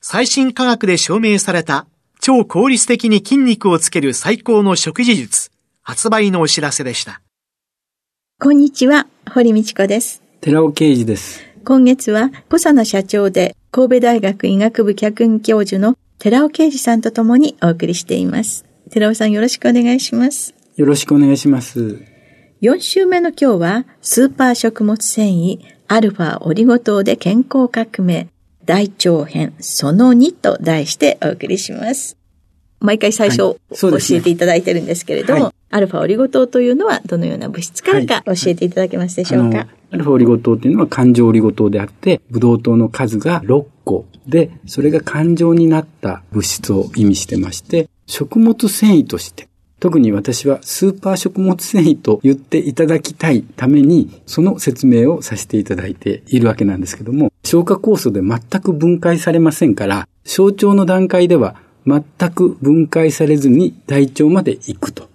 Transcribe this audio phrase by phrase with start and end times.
[0.00, 1.86] 最新科学で証明された
[2.20, 5.50] 超効率的に筋肉をつける最高の食事術、
[5.82, 7.20] 発売のお知らせでした。
[8.40, 10.22] こんにちは、堀道子です。
[10.40, 11.42] 寺尾啓治です。
[11.64, 18.64] 今月は、小佐野社長で、神戸大学医学部客員教授の寺尾啓二さんと共にお送りしています。
[18.90, 20.54] 寺尾さんよろしくお願いします。
[20.76, 21.98] よろしくお願いします。
[22.62, 28.28] 4週目の今日は、スーパー食物繊維、アルファオリゴ糖で健康革命、
[28.68, 32.18] 大腸編その2と題してお送りします。
[32.80, 39.56] 毎回最初、はいね、教えていただいてるんですけれども、はい、アルファオリゴ糖というのはどのような物質からか教えていただけますでしょうか？
[39.56, 49.48] はいアルファオリゴ糖っていうのは環状オリゴ糖であって、ブドウ糖の数が6個で、それが環状になった物質を意味してまして、食物繊維として、
[49.80, 61.56] 特に私はスーパー食物繊維と言っていただきたいために、その説明をさせていただいているわけなんですけども、消化酵素で全く分解されませんから、小腸の段階では
[61.86, 65.08] 全く分解されずに大腸まで行くと。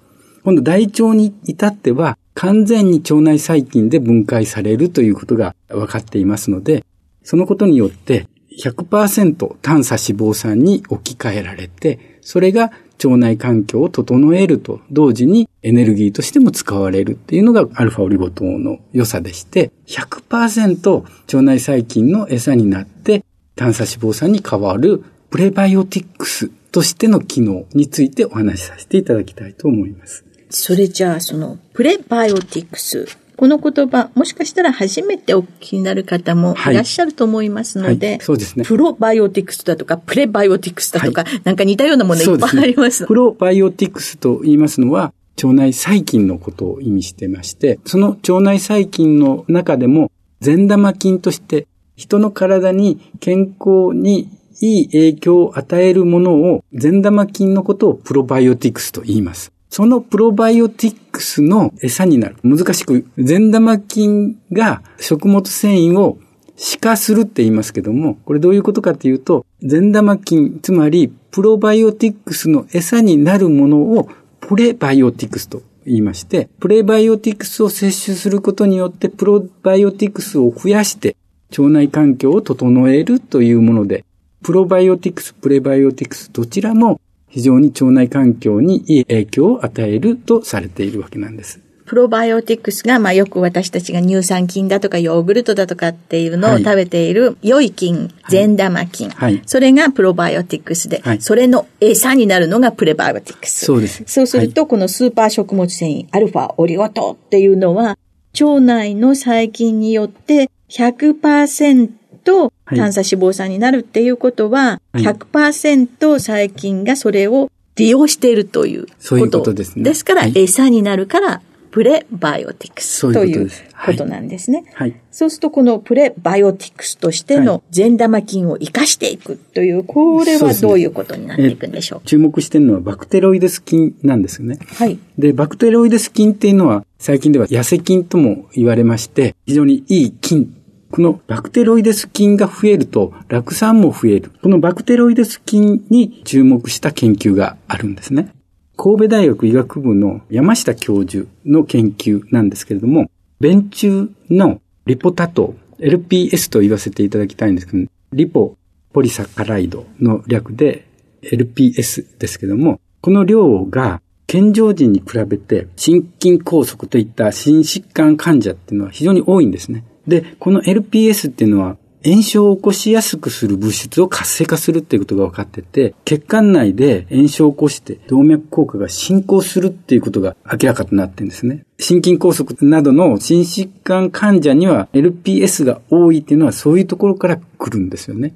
[0.43, 6.85] 今度大腸に至っては完全に腸内細菌で分解されるということが分かっていますので、
[7.23, 8.27] そのことによって
[8.61, 12.71] 100%短鎖脂肪酸に置き換えられて、それが
[13.07, 23.23] 腸内環境を整えると同時にエネルギーとしても使われるっていうのがアルファオリゴ糖の良さでして、100%腸内細菌の餌になって
[23.55, 30.25] 短鎖脂肪酸に変わるプレバイオティックスとしての機能についてお話しさせていただきたいと思います。
[30.49, 33.07] それじゃあ、その、プレバイオティクス。
[33.35, 38.65] この言葉、もしかしたら初めてお聞きになる方もいらっしゃると思いますので、はいはい、そうですね。
[38.65, 42.97] プロバイオティクスだとか、プレバイオティクスだとか、はい、なんか似たようなものいっぱいあります。
[42.97, 50.11] すね、プロバイオティクスと言いますのは、腸内細菌のことを意味してまして、その腸内細菌の中でも、
[50.41, 54.29] 善玉菌として、人の体に健康に
[54.61, 59.51] いい影響を与えるものを、善玉菌のことをプロバイオティクスと言います。
[59.73, 62.35] そのプロバイオティックスの餌になる。
[62.43, 66.19] 難しく、善玉菌が食物繊維を
[66.55, 74.09] 死化するって言いますけども、これどういうことかっていうと、善玉菌、つまりプロバイオティックスの餌になるものを
[74.41, 81.15] プレバイオティクスと言いまして、プレバイオティクスを摂取することによってプロバイオティクスを増やして
[81.49, 84.05] 腸内環境を整えるというもので、
[84.43, 87.01] プロバイオティクス、プレバイオティクスどちらも
[87.33, 91.61] 非常に腸内環境にいい影響を与えるとされているわけなんです。
[91.87, 99.41] プロバイオティクスが、まあよく私たちが乳酸菌だとかヨーグルトだとかっていうのを食べている良い菌、善玉菌、はい。
[99.47, 103.65] それがプロバイオティクスで、はい、それの餌になるのがプレバイオティクス。
[103.65, 104.03] そうです。
[104.05, 107.97] そうすると、このスーパー食物繊維、アルファオリゴ糖っていうのは、
[108.39, 111.89] 腸内の細菌によって100%
[112.23, 118.95] と短鎖脂肪酸になるっていうことは、100%細菌がそれを利用しているということ。
[118.99, 119.83] そういうことですね。
[119.83, 121.41] ですから、餌になるから、
[121.71, 123.49] プレバイオティクスという
[123.83, 124.63] ことなんですね。
[124.75, 124.95] はい。
[125.09, 131.99] そうすると、このプレバイオティクスとしての善玉菌を活かしていくという、これはどういうことになっていくんでしょう？
[132.01, 134.59] か、注目してるのはバクテロイデス菌なんですよね。
[134.75, 134.99] はい。
[135.17, 140.55] で、バクテロイデス菌っていうのは、最近では痩せ菌とも言われまして、非常にいい菌
[140.93, 144.31] このバクテロイデス菌が増えると酪酸も増える。
[144.43, 148.31] このバクテロイデス菌に注目した研究があるんですね。
[148.77, 153.09] 神戸大学医学部の山下教授の研究なんですけれども、
[153.39, 158.55] 便中のリポタト LPS と言わせていただきたいんですけど、リポ
[158.91, 160.85] ポリサカライドの略で
[161.23, 169.85] LPS ですけども、この量が健常人に比べて心筋梗塞といった心疾患患者っていうのは非常に多いんですね。
[170.07, 181.65] で、この LPS っていうのは炎症を起こしやすくする物質を活性化するっていうことが分かってて、血管内で炎症を起こして動脈硬化が進行するっていうことが明らかとなってるんですね。
[181.79, 188.35] 心筋梗塞などの心疾患患者には LPS が多いっていうのはそういうところから来るんですよね。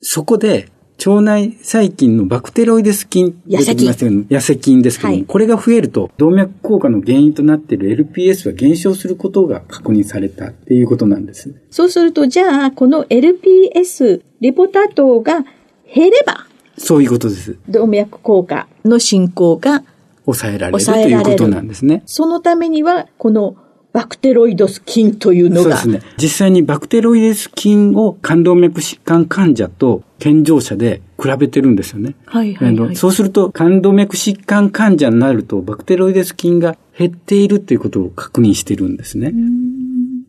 [0.00, 0.68] そこで
[1.06, 3.90] 腸内細菌のバクテロイデス菌痩せ菌。
[4.28, 11.54] 痩せ菌ですけども、はい、これが増えると動脈硬化の原因となっている LPS は減少することが確認されたっていうことなんです。
[11.70, 15.44] そうすると、じゃあ、この LPS、リポタ糖が
[15.92, 17.56] 減れば、そういうことです。
[17.68, 19.82] 動脈硬化の進行が
[20.24, 22.02] 抑えられるということなんですね。
[22.06, 23.56] そのためには、この
[23.92, 25.76] バクテロイドス菌というのが。
[25.78, 26.12] そうですね。
[26.16, 32.14] 実際にバクテロイドス菌を冠動脈疾患患者と健常者で比べてるんですよね。
[32.26, 39.32] はいはい、はい、そうすると、冠動脈疾患患者になると、バクテロイデス菌が減っているということを確認してるんですね。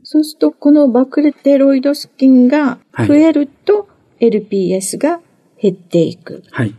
[0.03, 3.87] そうすると、このバクテロイドス菌が増えると、
[4.19, 5.19] LPS が
[5.61, 6.43] 減っていく。
[6.51, 6.73] はい。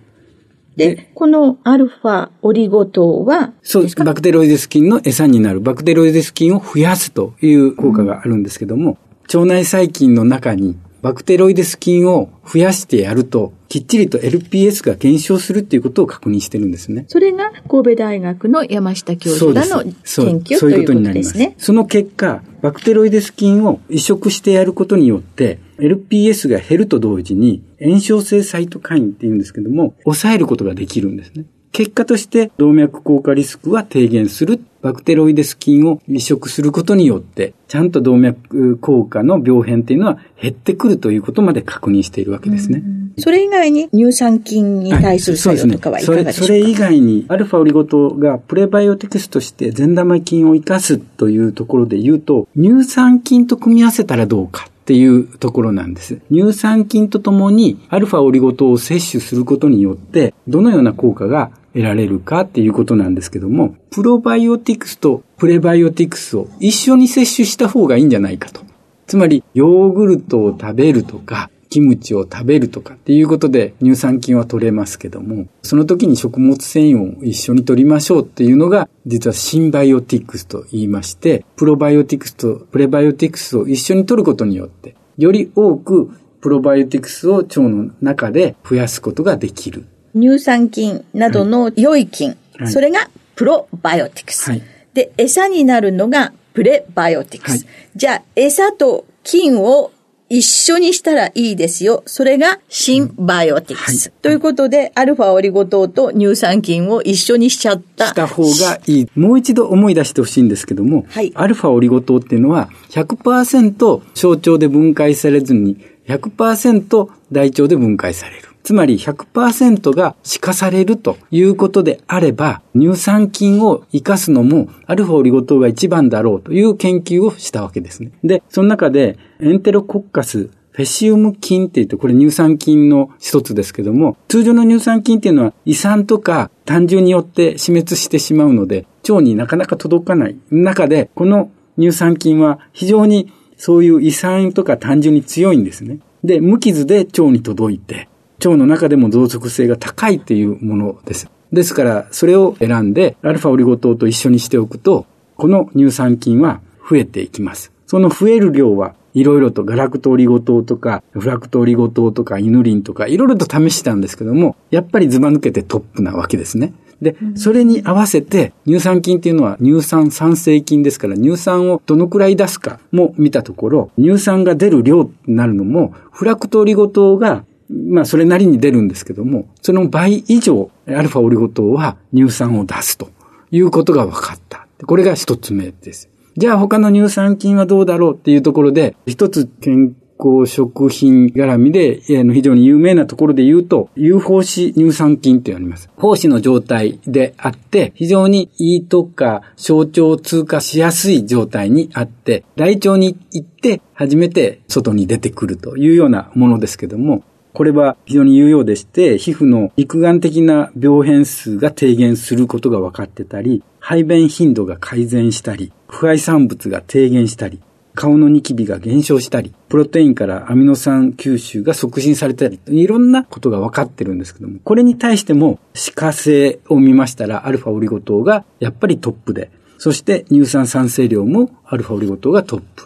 [0.76, 3.96] で、このアルファオリゴ糖はそうです。
[3.96, 8.98] バクテロイデス菌の餌になるバクテロイデス菌を増やすという効果があるんですけども、
[9.32, 17.06] うん、腸内細菌の中にバクテロイデス菌を増やしてやると、きっちりと LPS が減少するっていうことを確認してるんですね。
[17.08, 21.56] それが神戸大学の山下教授らの研究ということですね。
[21.58, 31.46] その結果、バクテロイデス菌を移植してやることによって、LPS が減ると同時に炎症性サイトカインって言うんですけども、抑えることができるんですね。
[31.72, 34.60] 結果として動脈硬化リスクは低減する。
[34.82, 42.82] バクテロイデス菌を移植することによって、ちゃんと動脈硬化の病変っていうのは減ってくるということまで確認しているわけですね。
[43.16, 54.66] それ以外に乳酸菌に対する作用とかはいかがでしょうか、それそれ以外にアルファオリゴ糖がプレバイオティクスとして善玉菌を生かすというところで言うと、乳酸菌と組み合わせたらどうか。
[54.82, 56.18] っていうところなんです。
[56.28, 68.60] 乳酸菌とともにアルファオリゴ糖を摂取することによって、どのような効果が得られるかっていうことなんですけども、プロバイオティクスとプレバイオティクスを一緒に摂取した方がいいんじゃないかと。
[69.06, 86.10] つまり、ヨーグルトを食べるとか、キムチを食べるとかっていうことで乳酸菌は取れますけども、その時に食物繊維を一緒に取りましょうっていうのが、実はシンバイオティクスと言いまして、プロバイオティクスとプレバイオティクスを一緒に取ることによって、より多く
[86.42, 89.86] プロバイオティクスを腸の中で増やすことができる。
[90.14, 94.50] 乳酸菌などの良い菌、はい、それがプロバイオティクス。
[94.50, 94.62] はい、
[94.94, 97.64] で、餌になるのがプレバイオティクス。
[97.64, 99.91] はい、じゃあ、餌と菌を
[100.29, 102.03] 一緒にしたらいいですよ。
[102.06, 104.09] それがシンバイオティクス。
[104.09, 108.06] はい、ということで、アルファオリゴ糖と乳酸菌を一緒にしちゃった。
[108.06, 109.09] した方がいい。
[109.14, 115.76] もう一度思い出してほしいんですけども、はい、アルファオリゴ糖っていうのは100%小腸で分解されずに
[116.06, 118.51] 100%大腸で分解される。
[118.62, 128.12] つまり100%が死化されるということであれば、乳酸菌を活かすのもアルファオリゴ糖が一番だろうという研究をしたわけですね。
[128.23, 145.99] で、その中でエンテロコッカスフェシウム菌って言って、これ乳酸菌の一つですけども、通常の乳酸菌っていうのは胃酸とか単純によって死滅してしまうので、腸になかなか届かない中で、この乳酸菌は非常にそういう胃酸とか単純に強いんですね。
[146.25, 148.09] で、無傷で腸に届いて、
[148.49, 151.28] 腸の中でも増殖性が高いっていうものです。
[151.52, 155.06] ですから、それを選んで、アルファオリゴ糖と一緒にしておくと、
[155.37, 157.72] この乳酸菌は増えていきます。
[157.87, 166.72] その増える量はいろいろとガラクトオリゴ糖とか、フラクトオリゴ糖とか、イヌリンとか、いろいろと試したんですけども、やっぱりズバ抜けてトップなわけですね。
[167.02, 183.09] で、それに合わせて、乳酸菌っていうのは乳酸酸性菌ですから、乳酸をどのくらい出すかも見たところ、乳酸が出る量になるのも、フラクトオリゴ糖がまあ、それなりに出るんですけども、その倍以上、アルファオリゴ糖は乳酸を出すと
[183.50, 184.67] いうことが分かった。
[184.87, 186.09] これが一つ目です。
[186.37, 195.91] じゃあ他の乳酸菌はどうだろうっていうところで、一つ健康食品絡みで、非常に有名なところで言うと、有胞子乳酸菌ってあります。
[195.99, 217.61] 胞子の状態であって、非常に胃とか小腸を通過しやすい状態にあって、大腸に行って初めて外に出てくるというようなものですけども、これは非常に有用でして、皮膚の肉眼的な病変数が低減することが分かってたり、排便頻度が改善したり、不愛産物が低減したり、
[217.94, 232.85] 顔のニキビが減少したり、プロテインからアミノ酸吸収が促進されたり、いろんなことが分かってるんですけども、これに対しても、歯科性を見ましたら、アルファオリゴ糖がやっぱりトップで、そして乳酸酸性量もアルファオリゴ糖がトップ。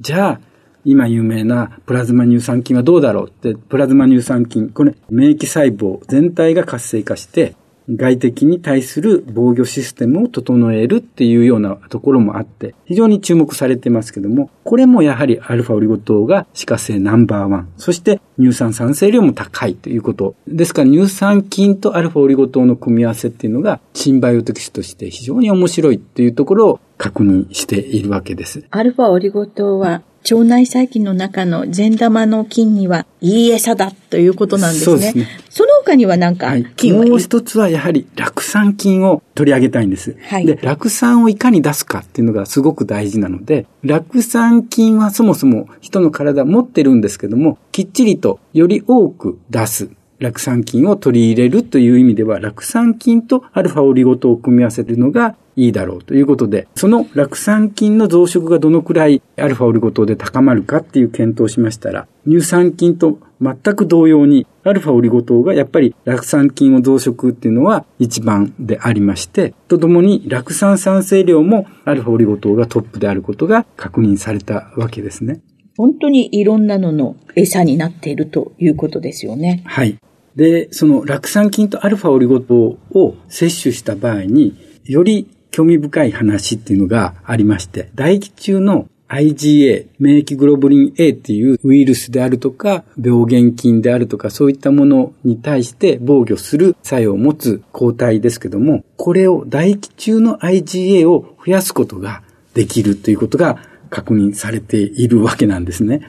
[0.00, 0.40] じゃあ、
[0.86, 7.56] 今有名なプラズマ乳酸菌はどうだろうって、プラズマ乳酸菌、これ免疫細胞全体が活性化して、
[7.88, 17.68] 外敵に対する防御システムを整えるっていうようなところもあって、非常に注目されてますけども、これもやはりアルファオリゴ糖が歯科性ナンバーワン。
[17.76, 20.34] そして乳酸酸性量も高いということ。
[20.46, 28.64] ですから乳酸菌とアルファオリゴ糖の組み合わせっていうのが、シンバイオテキスとして非常に面白いっていうところを確認しているわけです。
[28.70, 34.84] アルファオリゴ糖は腸内細菌の中の善玉の菌にはいい餌だということなんですね。
[34.84, 35.28] そうですね。
[35.50, 40.16] その他には何か菌は、はい、もう一つはやはり酪酸菌を取り上げたいんです。
[40.22, 40.46] はい。
[40.46, 49.90] で、酪酸をいかに出すかっていうのがすごく大事なので、酪酸菌はそもそも人の体持ってるんですけども、きっちりとより多く出す。
[50.18, 75.42] 酪酸菌を取り入れるという意味では、酪酸菌とアルファオリゴ糖を組み合わせるのがいいだろうということで、その酪酸菌の増殖がどのくらいアルファオリゴ糖で高まるかっていう検討をしましたら、乳酸菌と全く同様に、アルファオリゴ糖がやっぱり酪酸菌を増殖っていうのは一番でありまして、とともに酪酸酸性量もアルファオリゴ糖がトップであることが確認されたわけですね。
[75.76, 79.62] 本当にいろんなのの餌になっているということですよね。
[79.66, 79.98] はい。
[80.34, 102.22] で、その酪酸菌とアルファオリゴ糖を摂取した場合に、より興味深い話っていうのがありまして、唾液中の IgA、免疫グロブリン A っていうウイルスであるとか、病原菌であるとか、そういったものに対して防御する作用を持つ抗体ですけども、これを唾液中の IgA を増やすことが
[102.54, 103.58] できるということが
[103.96, 106.02] 確認されているわけなんですね。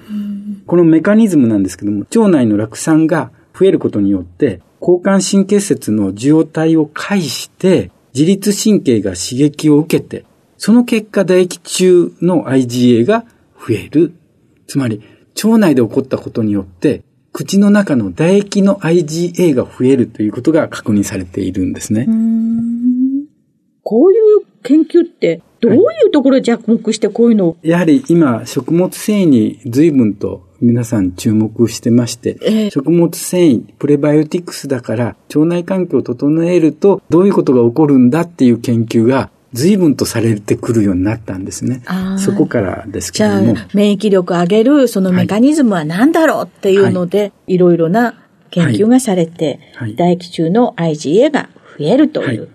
[0.65, 10.25] このメカニズムなんですけども、腸内の酪酸が増えることによって、交感神経節の受容体を介して、自律神経が刺激を受けて、
[10.57, 13.23] その結果唾液中の IgA が
[13.57, 14.11] 増える。
[14.67, 15.01] つまり、
[15.41, 22.05] 腸内で起こったことによって、口の中の唾液の IgA が増えるということが確認されているんですね。
[23.83, 41.81] こういう研究ってどういうところに着目してこういうのを、やはり今、食物繊維に随分と皆さん注目してまして、えー、食物繊維、プレバイオティクスだから腸内環境を整えるとどういうことが起こるんだっていう研究が随分とされてくるようになったんですね。
[42.17, 43.53] そこからですけども。
[43.53, 48.15] じゃあ、免疫力を上げるそのメカニズムは何だろうっていうので、はい、いろいろな
[48.49, 51.49] 研究がされて、はい、唾液中の IgA が
[51.79, 52.41] 増えるという。
[52.41, 52.49] はい、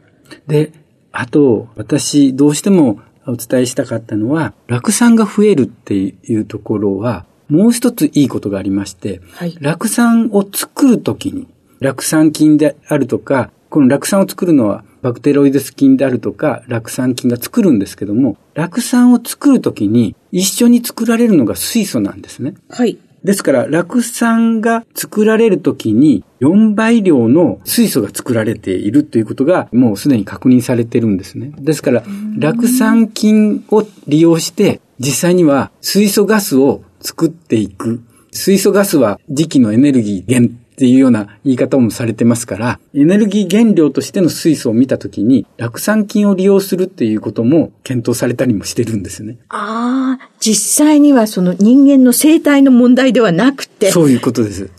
[0.49, 0.73] で、
[1.13, 11.47] あと、私、どうしてもお伝えしたかったのは、酪酸が増えるっていうところは、もう一ついいことがありまして、はい、酪酸を作るときに、
[11.81, 22.55] 酪酸菌であるとか、この酪酸を作るのはバクテロイデス菌であるとか、酪酸菌が作るんですけども、酪酸を作るときに一緒に作られるのが水素なんですね。
[22.69, 22.99] はい。
[23.25, 31.53] ですから、酪酸が作られるときに4倍量の水素が作られているということがもうすでに確認されてるんですね。
[31.59, 32.03] ですから、
[32.39, 38.01] 酪酸菌を利用して実際には水素ガスを作っていく。
[38.33, 49.37] 水素ガスは磁気のエネルギー源っていうような言い方もされてますから、エネルギー原料としての水素を見たときに、酪酸菌を利用するっていうことも検討されたりもしてるんですね。
[49.51, 53.91] ああ、実際にはその人間の生態の問題ではなくて。
[53.91, 54.71] そういうことです。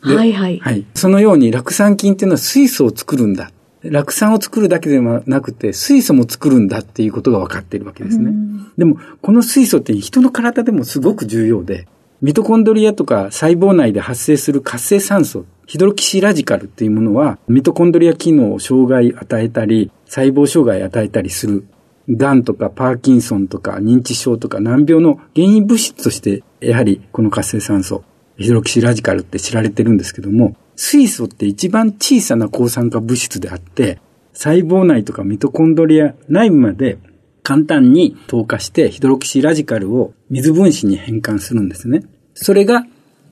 [0.00, 0.58] はいはい。
[0.58, 0.84] はい。
[0.94, 3.50] そのように酪酸菌っていうのは水素を作るんだ。
[3.84, 8.32] 酪酸を作るだけではなくて、水素も作るんだっていうことが分かっているわけですね。
[8.76, 11.86] でも、この水素って人の体でもすごく重要で、
[12.22, 21.66] ミトコンドリアとか細胞内で発生する活性酸素、ヒドロキシラジカルっていうものは、ミトコンドリア機能を障害与えたり、細胞障害与えたりする。
[22.08, 28.02] 癌とかパーキンソンとか認知症とか難病の原因物質として、やはりこの活性酸素、
[28.38, 33.98] ヒドロキシラジカルって知られてるんですけども、水素って一番小さな抗酸化物質であって、
[34.32, 36.98] 細胞内とかミトコンドリア内部まで
[37.46, 42.02] 簡単に透過してヒドロキシラジカルを水分子に変換するんですね。
[42.34, 42.84] それが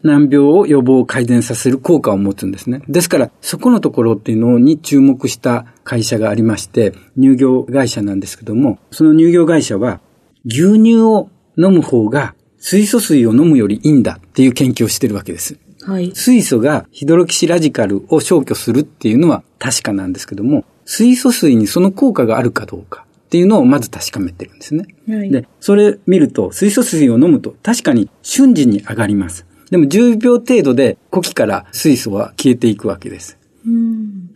[0.04, 2.83] 難病を予防改善させる効果を持つんですね。
[2.87, 10.00] ですから、そこのところっていうのに注目した会社がありまして、乳業会社なんですけども、その乳業会社は、
[10.47, 11.28] 牛乳を
[11.59, 15.59] 飲む方が水素水を飲むよりいいんだっていう研究をしてるわけです。
[15.83, 16.12] はい。
[16.14, 23.04] 水素がヒドロキシラジカルを消去するっていうのは確かなんですけども、水素水にその効果があるかどうか。
[23.35, 24.87] っていうのをまず確かめてるんですね。
[25.09, 29.45] はい、で、それ見ると、水素水を飲むと確かに瞬時に上がります。
[29.73, 33.37] でも10秒程度で呼気から水素は消えていくわけです。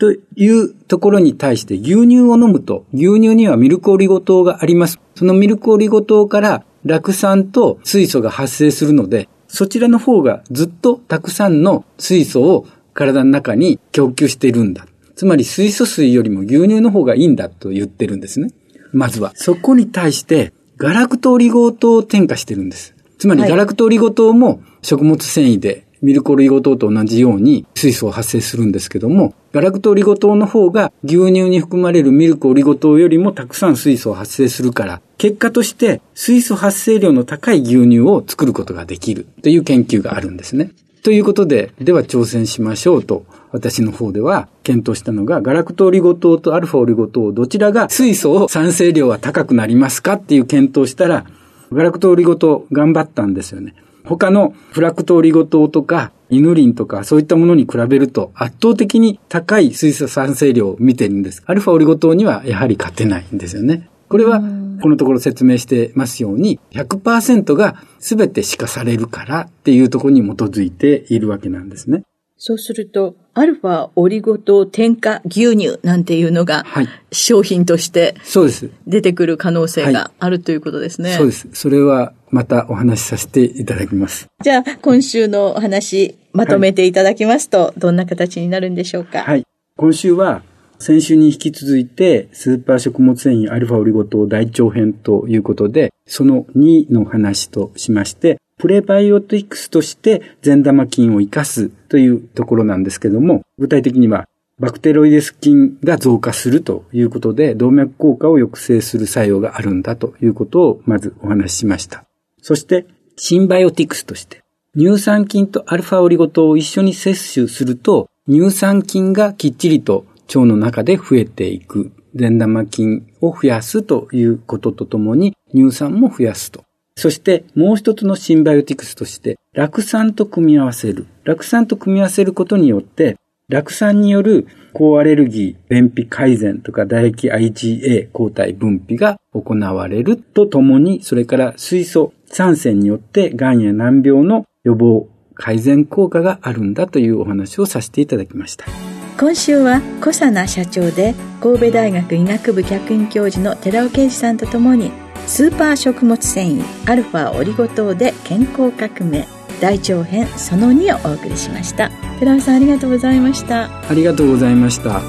[0.00, 4.99] というところに対して牛乳を飲むと、牛乳にはミルクオリゴ糖があります。
[5.14, 14.88] そのミルクオリゴ糖から酪酸と水素が発生するので、そちらの方がずっとたくさんの水素を体の中に供給しているんだ。
[15.14, 18.50] つまり水素水よりも牛乳の方がいいんだと言ってるんですね。
[18.92, 19.33] まずは。
[19.35, 22.95] そこに対して、ガラクトオリゴ糖を添加してるんです。
[23.18, 40.71] つまり、ガラクトオリゴ糖も食物繊維でミルクオリゴ糖と同じように水素を発生するんですけども、ガラクトオリゴ糖の方が牛乳に含まれるミルクオリゴ糖よりもたくさん水素を発生するから、結果として水素発生量の高い牛乳を作ることができるという研究があるんですね。
[41.09, 50.12] ということで、では挑戦しましょうと、私の方では検討したのが、ガラクトオリゴ糖とアルファオリゴ糖、どちらが水素を酸性量は高くなりますか？
[50.17, 51.25] っていう検討したら、
[51.73, 53.75] ガラクトオリゴ糖頑張ったんですよね。
[54.05, 61.43] 他のフラクトオリゴ糖とか、イヌリンとかそういったものに比べると圧倒的に高い水素酸性量を見てるんです。
[61.47, 63.88] アルファオリゴ糖にはやはり勝てないんですよね。
[64.11, 64.43] これは、
[64.80, 72.02] このところ説明してますように、100%が全て歯化されるからっていうところに基づいているわけなんですね。
[72.40, 76.64] そうすると、アルファオリゴ糖添加牛乳なんていうのが、
[77.11, 78.70] 商品としてそうです。
[78.87, 81.14] 出てくる可能性があるということですね。
[81.14, 81.49] そうです。
[81.52, 84.28] それはまたお話しさせていただきます。
[84.40, 89.23] じゃあ、今週のお話、まとめていただきますと、どんな形になるんでしょうか？
[89.23, 89.44] はい。
[89.76, 90.42] 今週は、
[90.78, 104.28] 先週に引き続いて、スーパー食物繊維アルファオリゴ糖大腸編ということで、その2の話としまして、プレバイオティクスとして善玉菌を活かすというところなんですけども、具体的には
[104.61, 112.04] バクテロイデス菌が増加するということで、動脈硬化を抑制する作用があるんだということをまずお話ししました。
[112.42, 114.42] そして、シンバイオティクスとして、
[114.76, 121.92] 乳酸菌とアルファオリゴ糖を一緒に摂取すると、乳酸菌がきっちりと腸の中で増えていく。
[122.14, 126.64] 善玉菌を増やすということとともに、乳酸も増やすと。
[126.97, 131.06] そしてもう一つのシンバイオティクスとして、酪酸と組み合わせる。
[131.25, 133.16] 酪酸と組み合わせることによって、
[133.49, 148.88] 酪酸による抗アレルギー、便秘改善とか唾液 IgA 抗体分泌が行われるとともに、それから水素酸性によって癌や難病の予防、改善効果があるんだというお話をさせていただきました。
[149.19, 154.93] 今週は小佐奈社長で神戸大学医学部客員教授の寺尾啓二さんとともに
[155.26, 159.26] スーパー食物繊維アルファオリゴ糖で健康革命
[159.61, 161.91] 大腸編その2をお送りしました。
[162.21, 163.69] 寺尾さんありがとうございました。
[163.91, 165.00] ありがとうございました。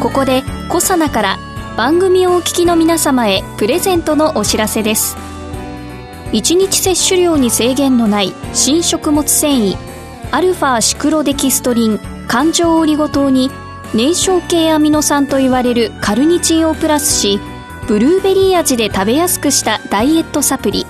[0.00, 1.38] ここでコサナから
[1.76, 5.16] 番組をお聞きの皆様へプレゼントのお知らせです
[6.36, 9.76] 1日摂取量に制限のない新食物繊維
[10.32, 13.50] アルファシクロデキストリン環状オリゴ糖に
[13.94, 17.40] 燃焼系アミノ酸といわれるカルニチンをプラスし
[17.88, 20.84] ブルーベリー味で食べやすくしたダイエットサプリ。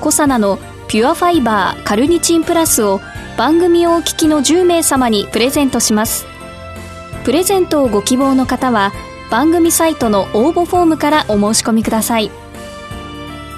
[0.00, 3.00] コサナのピュアファイバーカルニチンプラスを
[3.36, 6.26] 番組をお聞きの10名様にプレゼントします。
[7.22, 8.92] プレゼントをご希望の方は
[9.30, 12.41] 番組サイトの応募フォームからお申し込みください。